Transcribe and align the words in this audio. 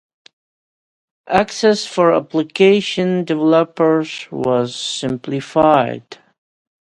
Access 1.29 1.85
for 1.85 2.11
application 2.15 3.23
developers 3.23 4.25
was 4.31 4.75
simplified. 4.75 6.17